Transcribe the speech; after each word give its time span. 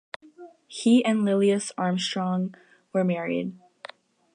He 0.67 1.05
and 1.05 1.19
Lilias 1.23 1.71
Armstrong 1.77 2.55
were 2.91 3.03
married. 3.03 3.55